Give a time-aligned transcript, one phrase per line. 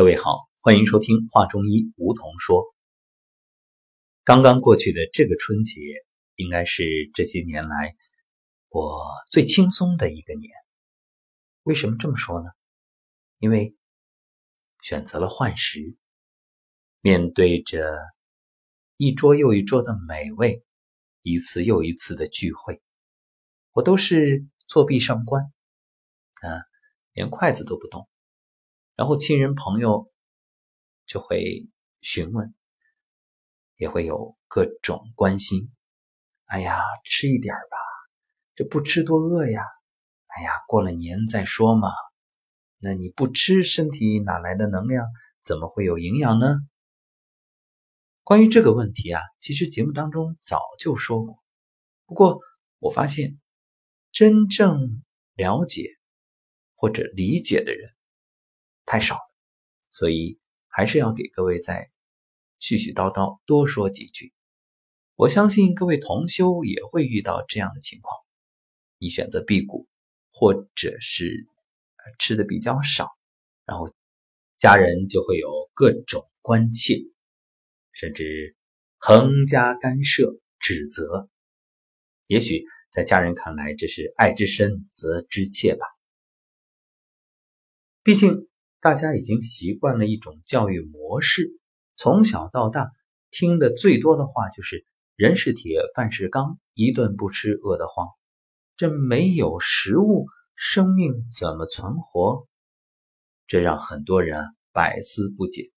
[0.00, 2.64] 各位好，欢迎收听《话中医》，梧桐说。
[4.24, 5.82] 刚刚过去的这个春节，
[6.36, 7.94] 应该是这些年来
[8.70, 10.50] 我最轻松的一个年。
[11.64, 12.48] 为什么这么说呢？
[13.40, 13.76] 因为
[14.80, 15.94] 选择了换食，
[17.02, 17.94] 面对着
[18.96, 20.64] 一桌又一桌的美味，
[21.20, 22.80] 一次又一次的聚会，
[23.72, 25.44] 我都是作壁上观，
[26.40, 26.64] 啊，
[27.12, 28.08] 连筷子都不动。
[29.00, 30.10] 然后亲人朋友
[31.06, 31.70] 就会
[32.02, 32.54] 询问，
[33.76, 35.72] 也会有各种关心。
[36.44, 37.78] 哎呀，吃一点吧，
[38.54, 39.62] 这不吃多饿呀！
[40.26, 41.88] 哎呀，过了年再说嘛。
[42.76, 45.06] 那你不吃，身体哪来的能量？
[45.40, 46.58] 怎么会有营养呢？
[48.22, 51.38] 关于这个问题啊，其实节目当中早就说过。
[52.04, 52.38] 不过
[52.78, 53.40] 我发现，
[54.12, 55.02] 真正
[55.36, 55.88] 了解
[56.74, 57.94] 或者理解的人。
[58.90, 59.20] 太少了，
[59.90, 61.88] 所以还是要给各位再
[62.58, 64.32] 絮絮叨叨多说几句。
[65.14, 68.18] 我相信各位同修也会遇到这样的情况：
[68.98, 69.86] 你选择辟谷，
[70.32, 71.46] 或者是
[72.18, 73.06] 吃的比较少，
[73.64, 73.94] 然后
[74.58, 76.96] 家人就会有各种关切，
[77.92, 78.56] 甚至
[78.98, 81.30] 横加干涉、指责。
[82.26, 85.86] 也许在家人看来，这是爱之深则之切吧。
[88.02, 88.49] 毕竟。
[88.80, 91.58] 大家已经习惯了一种教育模式，
[91.96, 92.90] 从小到大
[93.30, 98.08] 听的最多的话就是“人是铁，饭是钢，一顿不吃饿得慌”。
[98.78, 102.46] 这没有食物，生命怎么存活？
[103.46, 105.70] 这让很多人百思不解。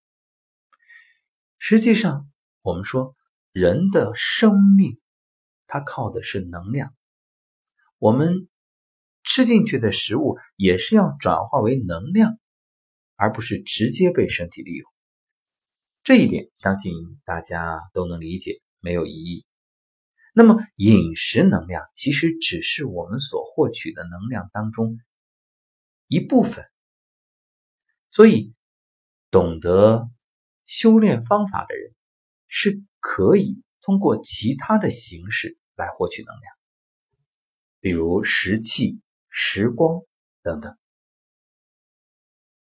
[1.58, 2.30] 实际上，
[2.62, 3.18] 我们说
[3.52, 4.98] 人的生命，
[5.68, 6.96] 它靠的是能量。
[7.98, 8.48] 我们
[9.24, 12.40] 吃进去的食物也是要转化为能量。
[13.24, 14.92] 而不是直接被身体利用，
[16.04, 16.92] 这一点相信
[17.24, 19.46] 大家都能理解，没有疑义。
[20.34, 25.00] 那么饮食能量其实只是我们所获取的能量当中
[26.10, 26.66] 一部分，
[28.12, 28.54] 所以
[29.32, 30.12] 懂得
[30.66, 31.96] 修炼方法的人
[32.48, 36.54] 是可以通过其他的形式来获取能量，
[37.80, 40.02] 比如食气、时光
[40.42, 40.78] 等等。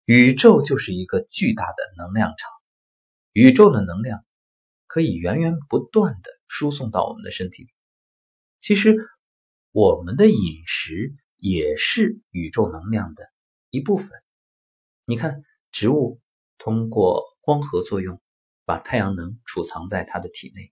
[0.08, 2.50] 宇宙就是一个巨大的能量场，
[3.34, 4.24] 宇宙的能量
[4.86, 7.70] 可以源源不断的输送到我们的身体里。
[8.58, 8.96] 其实，
[9.74, 13.24] 我们的饮食也是宇宙能量的
[13.70, 14.10] 一部分。
[15.04, 16.22] 你看，植物
[16.58, 18.22] 通过光合作用
[18.64, 20.72] 把太阳能储藏在它的体内，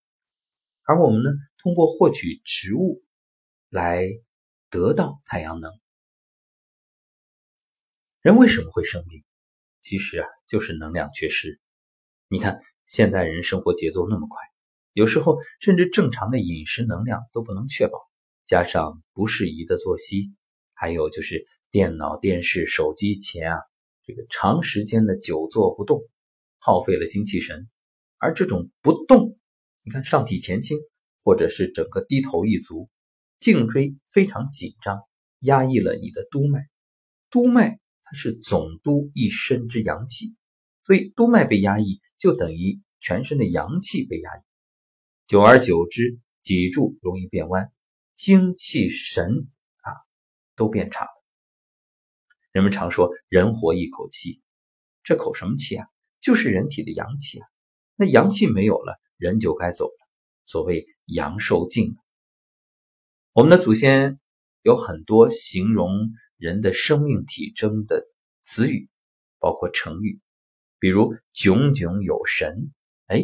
[0.84, 3.04] 而我们呢，通过获取植物
[3.68, 4.08] 来
[4.70, 5.74] 得到太阳能。
[8.26, 9.24] 人为什么会生病？
[9.80, 11.60] 其实啊，就是能量缺失。
[12.28, 14.40] 你看，现代人生活节奏那么快，
[14.94, 18.00] 有时候甚至正常的饮食能量都不能确保，
[18.44, 20.34] 加上不适宜的作息，
[20.74, 23.60] 还有就是电脑、电视、手机前啊，
[24.02, 26.02] 这个长时间的久坐不动，
[26.58, 27.70] 耗费了精气神。
[28.18, 29.38] 而这种不动，
[29.84, 30.80] 你看上体前倾，
[31.24, 32.90] 或者是整个低头一足，
[33.38, 35.04] 颈椎非常紧张，
[35.42, 36.62] 压抑了你的督脉，
[37.30, 37.80] 督脉。
[38.08, 40.36] 它是总督一身之阳气，
[40.86, 44.42] 所以督脉被压抑，就等于全身的阳气被压抑。
[45.26, 47.74] 久而久之，脊柱容易变弯，
[48.14, 49.48] 精气神
[49.82, 49.90] 啊
[50.56, 51.10] 都变差了。
[52.52, 54.40] 人们常说“人活一口气”，
[55.04, 55.88] 这口什么气啊？
[56.22, 57.48] 就是人体的阳气啊。
[57.96, 60.08] 那阳气没有了，人就该走了。
[60.46, 61.96] 所谓“阳寿尽”，
[63.34, 64.20] 我们的祖先
[64.62, 65.90] 有很多形容。
[66.38, 68.08] 人的生命体征的
[68.42, 68.90] 词语，
[69.40, 70.20] 包括成语，
[70.80, 72.74] 比如“炯炯有神”，
[73.08, 73.24] 哎，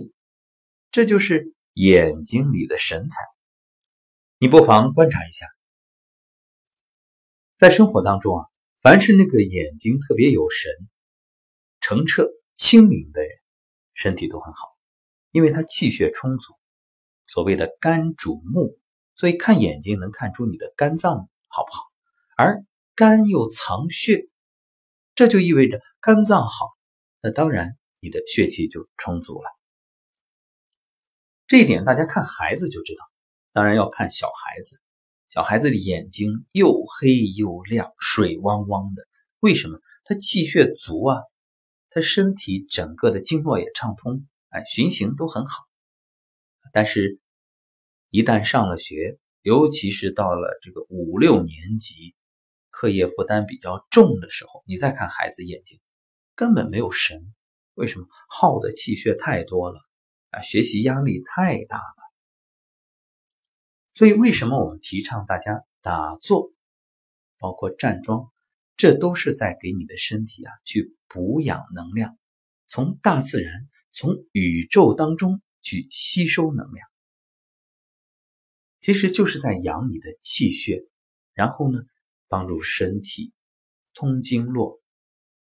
[0.91, 3.15] 这就是眼睛里的神采。
[4.37, 5.45] 你不妨观察一下，
[7.57, 8.45] 在生活当中啊，
[8.81, 10.71] 凡是那个眼睛特别有神、
[11.79, 13.29] 澄澈清明的人，
[13.93, 14.75] 身体都很好，
[15.31, 16.53] 因为他气血充足。
[17.27, 18.79] 所谓的肝主目，
[19.15, 21.83] 所以看眼睛能看出你的肝脏好不好，
[22.35, 22.65] 而。
[23.01, 24.29] 肝又藏血，
[25.15, 26.67] 这就意味着肝脏好，
[27.19, 29.49] 那当然你的血气就充足了。
[31.47, 33.03] 这一点大家看孩子就知道，
[33.53, 34.79] 当然要看小孩子。
[35.29, 39.01] 小孩子的眼睛又黑又亮，水汪汪的，
[39.39, 39.79] 为什么？
[40.03, 41.17] 他气血足啊，
[41.89, 45.63] 他身体整个的经络也畅通，哎，循行都很好。
[46.71, 47.19] 但是，
[48.11, 52.13] 一旦上了学，尤其是到了这个五六年级。
[52.71, 55.79] 课业负担比较重的时候，你再看孩子眼睛，
[56.33, 57.33] 根本没有神，
[57.75, 59.79] 为什么耗的气血太多了
[60.31, 60.41] 啊？
[60.41, 62.01] 学习压力太大了。
[63.93, 66.53] 所以，为什么我们提倡大家打坐，
[67.37, 68.31] 包括站桩，
[68.77, 72.17] 这都是在给你的身体啊去补养能量，
[72.67, 76.87] 从大自然、从宇宙当中去吸收能量，
[78.79, 80.87] 其实就是在养你的气血，
[81.33, 81.83] 然后呢，
[82.31, 83.33] 帮助身体
[83.93, 84.81] 通经络，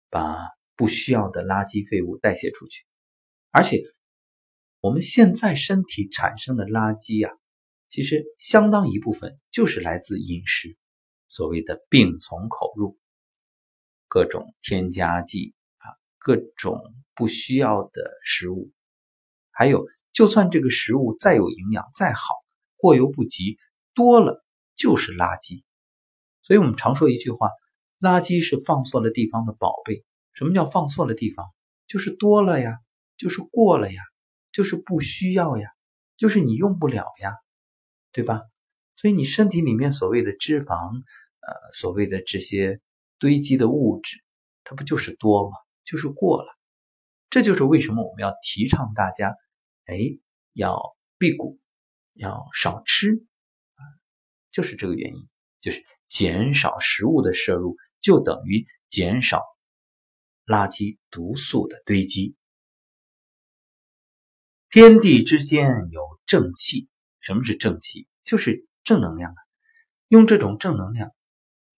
[0.10, 0.36] 把
[0.76, 2.84] 不需要的垃圾废物代谢出去。
[3.52, 3.84] 而且，
[4.80, 7.30] 我们现在身体产生的垃圾呀。
[7.90, 10.78] 其实相当一部分就是来自饮食，
[11.28, 12.98] 所谓的病从口入，
[14.08, 16.82] 各种添加剂啊，各种
[17.14, 18.72] 不需要的食物，
[19.52, 22.36] 还有就算这个食物再有营养再好，
[22.78, 23.58] 过犹不及，
[23.94, 24.44] 多了
[24.76, 25.64] 就是垃圾。
[26.50, 27.52] 所以我们常说一句话：
[28.00, 30.04] 垃圾是放错了地方的宝贝。
[30.34, 31.46] 什么叫放错了地方？
[31.86, 32.80] 就是多了呀，
[33.18, 34.02] 就是过了呀，
[34.52, 35.70] 就是不需要呀，
[36.18, 37.36] 就是你用不了呀。
[38.12, 38.42] 对吧？
[38.96, 42.82] 所以你身体里面所谓的脂肪，呃，所谓的这些
[43.20, 44.18] 堆积的物质，
[44.64, 45.56] 它不就是多吗？
[45.86, 46.48] 就是过了。
[47.30, 49.36] 这就是为什么我们要提倡大家，
[49.86, 49.96] 哎，
[50.54, 50.82] 要
[51.20, 51.60] 辟谷，
[52.16, 53.14] 要少吃
[53.76, 53.82] 啊，
[54.52, 55.30] 就是这个原因，
[55.62, 59.42] 就是减少食物的摄入，就等于减少
[60.46, 62.36] 垃圾毒素的堆积。
[64.70, 66.90] 天地之间有正气。
[67.22, 68.08] 什么是正气？
[68.24, 69.38] 就是正能量啊！
[70.08, 71.14] 用这种正能量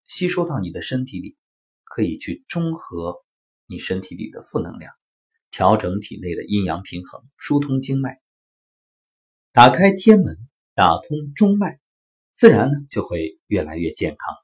[0.06, 1.36] 吸收到你的身体里，
[1.84, 3.26] 可以去中和
[3.66, 4.94] 你身体里的负能量，
[5.50, 8.22] 调整体内的阴阳平衡，疏通经脉，
[9.52, 10.38] 打开天门，
[10.74, 11.81] 打通中脉，
[12.34, 14.36] 自然呢就会越来越健康。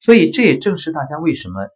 [0.00, 1.68] 所以这也正是大家为什么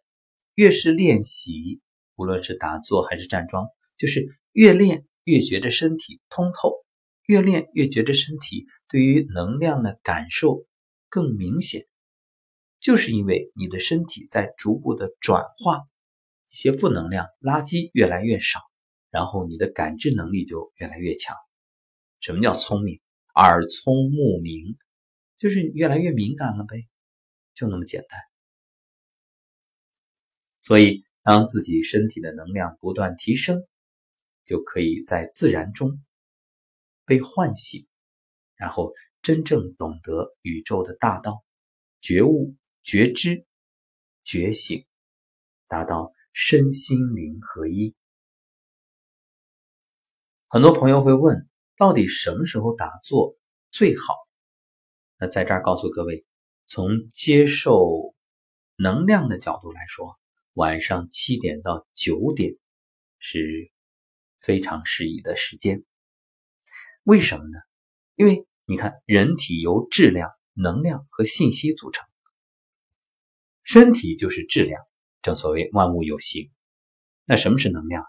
[0.53, 1.81] 越是练习，
[2.15, 3.67] 无论是打坐还是站桩，
[3.97, 6.83] 就是越练越觉得身体通透。
[7.27, 10.67] 越练越觉得身体对于能量的感受
[11.09, 11.87] 更明显，
[12.79, 15.87] 就是因为你的身体在逐步的转化，
[16.51, 18.59] 一些负能量垃圾越来越少，
[19.09, 21.35] 然后你的感知能力就越来越强。
[22.19, 23.01] 什么叫聪明？
[23.35, 24.77] 耳聪目明，
[25.37, 26.87] 就是越来越敏感了呗，
[27.53, 28.19] 就那么简单。
[30.61, 33.67] 所以，当自己身体的能量不断提升，
[34.43, 36.01] 就可以在自然中。
[37.05, 37.85] 被唤醒，
[38.55, 38.91] 然后
[39.21, 41.43] 真正懂得宇宙的大道，
[42.01, 43.45] 觉悟、觉知、
[44.23, 44.87] 觉醒，
[45.67, 47.95] 达到身心灵合一。
[50.47, 51.47] 很多朋友会问，
[51.77, 53.35] 到底什么时候打坐
[53.69, 54.15] 最好？
[55.17, 56.25] 那在这儿告诉各位，
[56.67, 58.13] 从接受
[58.75, 60.17] 能量的角度来说，
[60.53, 62.53] 晚上七点到九点
[63.19, 63.71] 是
[64.39, 65.83] 非常适宜的时间。
[67.03, 67.59] 为什么呢？
[68.15, 72.07] 因为你看，人体由质量、能量和信息组成，
[73.63, 74.81] 身体就是质量。
[75.21, 76.51] 正所谓万物有形。
[77.25, 78.05] 那什么是能量？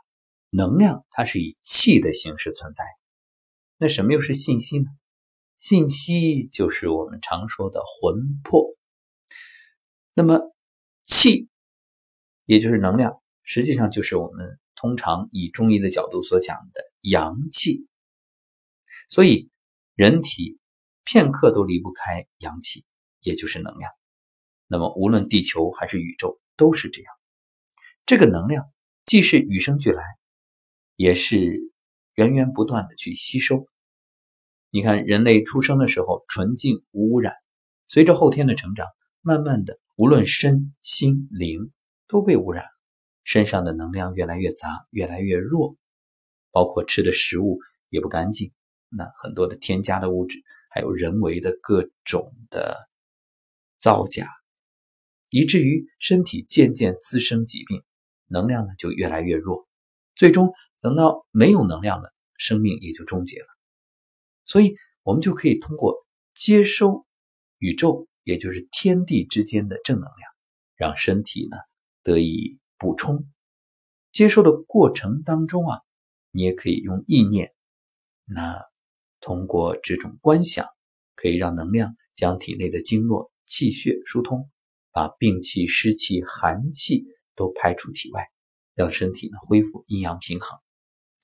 [0.51, 2.85] 能量它是以气的形式存在。
[3.79, 4.87] 那什么又是信息呢？
[5.59, 8.75] 信息就是我们常说的魂魄。
[10.15, 10.41] 那么
[11.03, 11.49] 气，
[12.45, 17.87] 也就是能量，实际上就是我们通常以中医的角度所讲的阳气。
[19.09, 19.51] 所以，
[19.95, 20.59] 人体
[21.05, 22.85] 片刻都离不开阳气，
[23.21, 23.91] 也就是能量。
[24.67, 27.15] 那么，无论地球还是宇宙都是这样。
[28.07, 28.73] 这个能量
[29.05, 30.03] 既是与生俱来，
[30.97, 31.73] 也是
[32.17, 33.67] 源源不断的去吸收。
[34.71, 37.35] 你看，人类出生的时候纯净无污染，
[37.89, 38.87] 随着后天的成长，
[39.21, 41.73] 慢慢的，无论身心灵
[42.09, 42.65] 都被污染，
[43.23, 45.77] 身上的能量越来越杂，越来越弱，
[46.51, 48.51] 包括吃的食物也不干净。
[48.89, 52.75] 那很多的添加的物质，还有人为的各种的
[53.79, 54.27] 造假，
[55.29, 57.83] 以至于身体渐渐滋生疾病，
[58.27, 59.66] 能量呢就越来越弱，
[60.17, 63.47] 最终等到没有能量了，生命也就终结了。
[64.45, 66.05] 所以，我们就可以通过
[66.35, 67.07] 接收
[67.59, 70.33] 宇宙，也就是天地之间的正能量，
[70.75, 71.57] 让身体呢
[72.03, 73.29] 得以补充。
[74.11, 75.81] 接收的过程当中啊，
[76.33, 77.55] 你也可以用意念，
[78.25, 78.61] 那。
[79.19, 80.69] 通过这种观想，
[81.17, 84.49] 可以让能量将体内的经络、气血疏通，
[84.93, 88.29] 把病气、湿气、寒气都排出体外，
[88.77, 90.61] 让身体呢恢复阴阳平衡，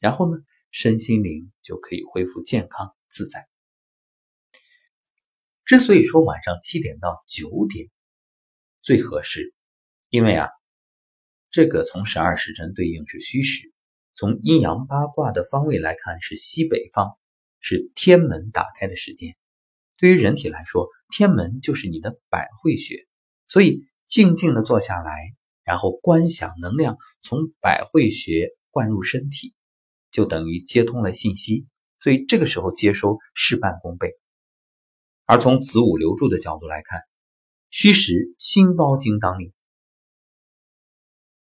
[0.01, 3.47] 然后呢，身心灵就可以恢复健康自在。
[5.67, 7.89] 之所以说晚上七点到九点
[8.81, 9.55] 最合适，
[10.09, 10.49] 因为啊，
[11.51, 13.71] 这个从十二时辰对应是戌时，
[14.15, 17.19] 从阴阳八卦的方位来看是西北方，
[17.61, 19.37] 是天门打开的时间。
[19.99, 23.07] 对于人体来说，天门就是你的百会穴，
[23.47, 29.55] 所以静静的坐下来，然后观想能量从百会穴灌入身体，
[30.11, 31.67] 就等于接通了信息，
[32.01, 34.09] 所以这个时候接收事半功倍。
[35.25, 37.01] 而从子午流注的角度来看，
[37.71, 39.53] 虚实心包经当令。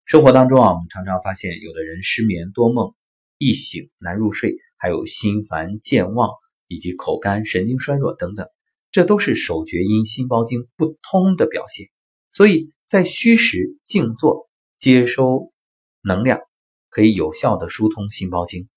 [0.06, 2.94] 生活当中啊，我们常常发现有的人失眠多梦，
[3.38, 6.30] 易醒难入睡，还有心烦健忘，
[6.68, 8.46] 以及口干、神经衰弱等等，
[8.92, 11.88] 这都是手厥阴心包经不通的表现。
[12.34, 15.54] 所以在虚时静坐接收
[16.02, 16.42] 能量，
[16.90, 18.68] 可以有效的疏通心包经，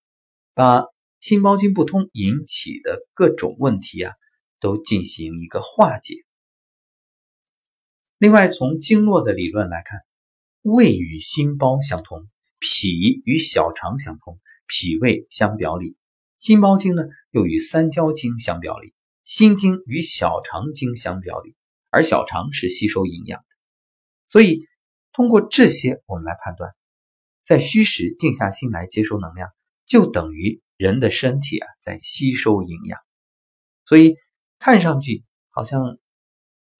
[0.54, 0.84] 把
[1.18, 4.12] 心包经不通引起的各种问题啊，
[4.60, 6.14] 都进行一个化解。
[8.18, 9.98] 另外，从经络的理论来看。
[10.62, 12.28] 胃与心包相通，
[12.60, 15.96] 脾与小肠相通，脾胃相表里；
[16.38, 17.02] 心包经呢，
[17.32, 18.94] 又与三焦经相表里，
[19.24, 21.56] 心经与小肠经相表里，
[21.90, 23.53] 而小肠是吸收营养的。
[24.34, 24.66] 所以，
[25.12, 26.74] 通过这些，我们来判断，
[27.44, 29.48] 在虚时静下心来接收能量，
[29.86, 32.98] 就等于人的身体啊在吸收营养。
[33.84, 34.16] 所以，
[34.58, 36.00] 看上去好像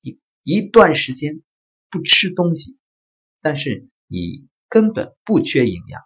[0.00, 1.44] 一一段时间
[1.90, 2.76] 不吃东西。
[3.40, 6.02] 但是你根本不缺营养，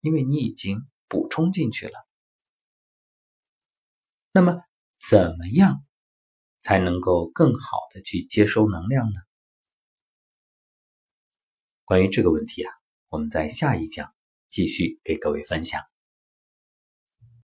[0.00, 2.06] 因为你已经补充进去了。
[4.30, 4.54] 那么，
[5.04, 5.84] 怎么样
[6.60, 9.20] 才能够更好的去接收能量呢？
[11.84, 12.72] 关于这个问题啊，
[13.10, 14.14] 我们在下一讲
[14.48, 15.82] 继续给各位分享。